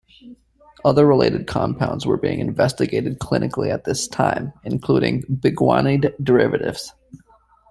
[0.83, 6.91] Other related compounds were being investigated clinically at this time, including biguanide derivatives.